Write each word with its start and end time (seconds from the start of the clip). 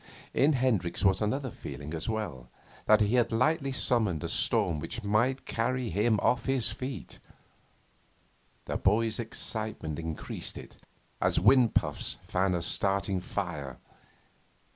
In 0.33 0.53
Hendricks 0.53 1.05
was 1.05 1.21
another 1.21 1.51
feeling 1.51 1.93
as 1.93 2.09
well 2.09 2.49
that 2.87 3.01
he 3.01 3.13
had 3.13 3.31
lightly 3.31 3.71
summoned 3.71 4.23
a 4.23 4.29
storm 4.29 4.79
which 4.79 5.03
might 5.03 5.45
carry 5.45 5.91
him 5.91 6.19
off 6.23 6.47
his 6.47 6.71
feet. 6.71 7.19
The 8.65 8.77
boy's 8.77 9.19
excitement 9.19 9.99
increased 9.99 10.57
it, 10.57 10.77
as 11.21 11.39
wind 11.39 11.75
puffs 11.75 12.17
fan 12.25 12.55
a 12.55 12.63
starting 12.63 13.19
fire. 13.19 13.77